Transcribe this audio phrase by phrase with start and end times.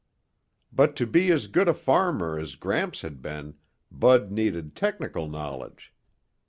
[0.73, 3.59] But to be as good a farmer as Gramps had been,
[3.91, 5.93] Bud needed technical knowledge.